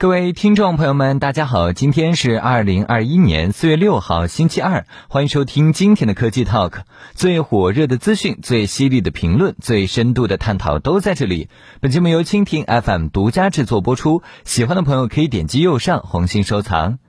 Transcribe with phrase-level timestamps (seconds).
[0.00, 6.82] 各位听众朋友们，大家好，今天是二零二一年四月六号，星期二，欢迎收听今天的科技 Talk，
[7.14, 11.48] 最火热的资讯、最犀利的评论、最深度的探讨都在这里。
[11.80, 17.00] 本节目由蜻蜓 FM 独家制作播出，喜欢的朋友可以点击右上红心收藏。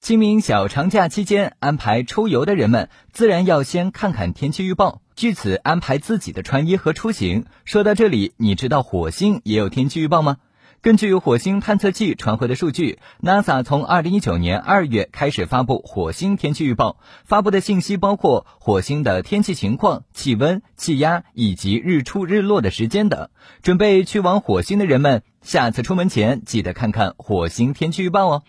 [0.00, 7.44] 清明小长假期间安排出游的人们，自然要先看看天气预报，据此安排自己的穿衣和出行。
[7.64, 10.38] 说到这里，你知道火星也有天气预报吗？
[10.82, 16.96] 根据火星探测器传回的数据，NASA 从2019年2月开始发布火星天气预报，
[17.26, 23.28] 发布的信息包括火星的天气情况、气温、气压以及日出日落的时间等。
[23.60, 28.42] 准备去往火星的人们，下次出门前记得看看火星天气预报哦。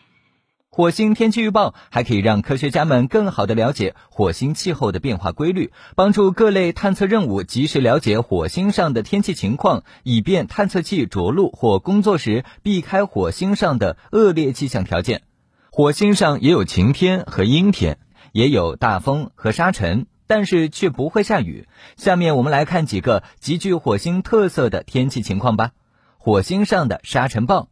[0.74, 15.24] 火星天气预报还可以让科学家们更好地了解火星气候的变化规律，帮助各类探测任务及时了解火星上的天气情况，以便探测器着陆或工作时避开火星上的恶劣气象条件。
[15.74, 17.98] 火星上也有晴天和阴天，
[18.32, 21.68] 也有大风和沙尘，但是却不会下雨。
[21.98, 25.72] 下面我们来看几个极具火星特色的天气情况吧。
[26.18, 27.68] 火星上的沙尘暴。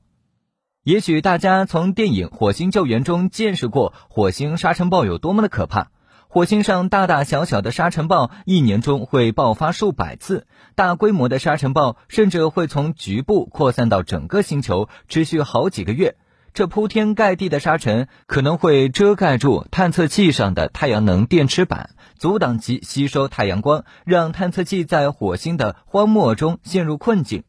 [0.90, 5.92] 也许大家从电影《火星救援》中见识过火星沙尘暴有多么的可怕。
[6.28, 16.16] 火星上大大小小的沙尘暴一年中会爆发数百次，大规模的沙尘暴甚至会从局部扩散到整个星球，持续好几个月。
[16.56, 27.44] 这铺天盖地的沙尘可能会遮盖住探测器上的太阳能电池板，阻挡其吸收太阳光，让探测器在火星的荒漠中陷入困境。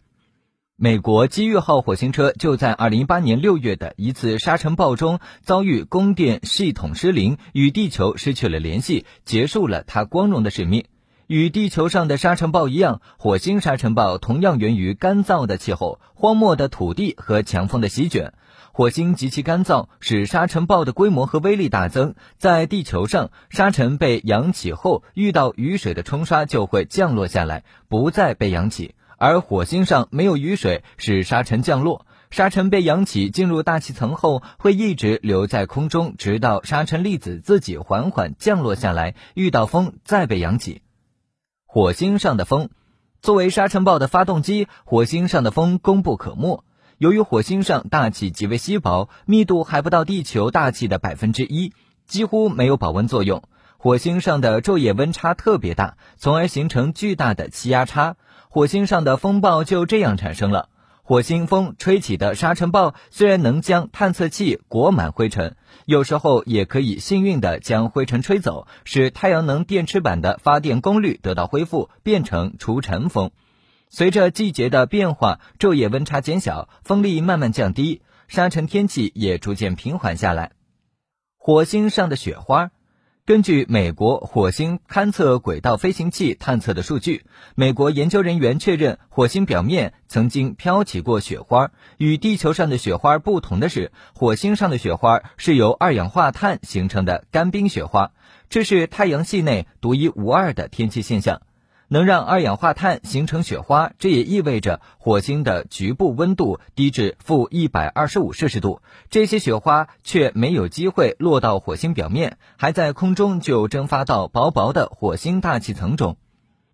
[0.83, 10.87] 美国机遇号火星车就在2018年6月的一次沙尘暴中遭遇供电系统失灵，与地球失去了联系，结束了它光荣的使命。
[11.27, 18.33] 与地球上的沙尘暴一样，火星沙尘暴同样源于干燥的气候、荒漠的土地和强风的席卷。
[18.73, 22.15] 火星极其干燥，使沙尘暴的规模和威力大增。
[22.39, 28.95] 在地球上，沙尘被扬起后，遇到雨水的冲刷就会降落下来，不再被扬起。
[29.21, 32.07] 而火星上没有雨水，使沙尘降落。
[32.31, 40.81] 沙尘被扬起进入大气层后，会一直留在空中，直到沙尘粒子自己缓缓降落下来，遇到风再被扬起。
[41.67, 42.71] 火星上的风，
[43.21, 46.65] 作为沙尘暴的发动机，火星上的风功不可没。
[46.97, 51.75] 由于火星上大气极为稀薄，密度还不到地球大气的百分之一，
[52.07, 53.43] 几乎没有保温作用。
[53.83, 58.17] 火星上的昼夜温差特别大，从而形成巨大的气压差。
[58.51, 60.69] 火星上的风暴就这样产生了。
[61.03, 73.31] 火星风吹起的沙尘暴虽然能将探测器裹满灰尘，有时候也可以幸运地将灰尘吹走，使太阳能电池板的发电功率得到恢复，变成除尘风。
[73.89, 80.53] 随着季节的变化，昼夜温差减小，风力慢慢降低，沙尘天气也逐渐平缓下来。
[81.39, 82.73] 火星上的雪花。
[83.27, 91.71] 根据美国火星勘测轨道飞行器探测的数据，美国研究人员确认火星表面曾经飘起过雪花。
[91.97, 98.11] 与地球上的雪花不同的是，火星上的雪花是由二氧化碳形成的干冰雪花，
[98.49, 101.41] 这是太阳系内独一无二的天气现象。
[101.93, 108.81] 能让二氧化碳形成雪花，这也意味着火星的局部温度低至负一百二十五摄氏度。
[109.11, 116.17] 这些雪花却没有机会落到火星表面，还在空中就蒸发到薄薄的火星大气层中。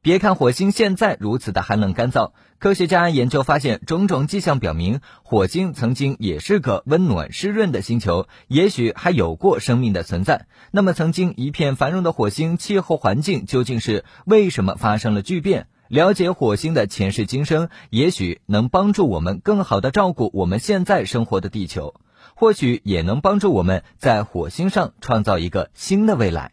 [0.06, 2.30] 别看火星现在如此的寒冷干燥，
[2.60, 10.46] 科学家研究发现，种种迹象表明，火星曾经也是个温暖湿润的星球，也许还有过生命的存在。
[10.70, 15.66] 那么，曾经一片繁荣的火星气候环境究竟是为什么发生了巨变？
[15.88, 21.96] 了解火星的前世今生，也许能帮助我们更好的照顾我们现在生活的地球，
[22.36, 26.52] 或许也能帮助我们在火星上创造一个新的未来。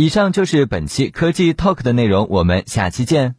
[0.00, 3.34] 以上就是本期科技 Talk 的内容，我们下期见。